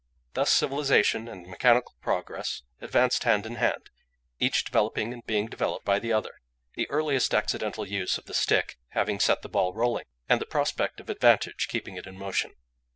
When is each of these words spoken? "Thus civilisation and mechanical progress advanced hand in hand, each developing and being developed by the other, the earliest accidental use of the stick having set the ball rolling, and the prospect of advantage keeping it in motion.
"Thus 0.33 0.49
civilisation 0.49 1.27
and 1.27 1.45
mechanical 1.45 1.93
progress 2.01 2.63
advanced 2.79 3.23
hand 3.23 3.45
in 3.45 3.57
hand, 3.57 3.91
each 4.39 4.65
developing 4.65 5.13
and 5.13 5.23
being 5.27 5.45
developed 5.45 5.85
by 5.85 5.99
the 5.99 6.11
other, 6.11 6.41
the 6.73 6.89
earliest 6.89 7.35
accidental 7.35 7.87
use 7.87 8.17
of 8.17 8.25
the 8.25 8.33
stick 8.33 8.79
having 8.97 9.19
set 9.19 9.43
the 9.43 9.47
ball 9.49 9.73
rolling, 9.75 10.05
and 10.27 10.41
the 10.41 10.47
prospect 10.47 10.99
of 10.99 11.11
advantage 11.11 11.67
keeping 11.69 11.97
it 11.97 12.07
in 12.07 12.17
motion. 12.17 12.55